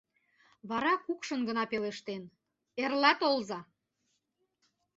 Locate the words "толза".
3.19-3.59